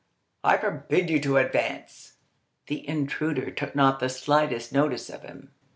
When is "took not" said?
3.51-3.99